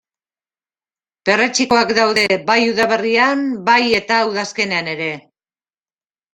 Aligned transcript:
Perretxikoak 1.29 1.93
daude 1.99 2.25
bai 2.49 2.57
udaberrian 2.71 3.47
bai 3.71 3.79
eta 4.01 4.21
udazkenean 4.33 4.93
ere. 4.99 5.15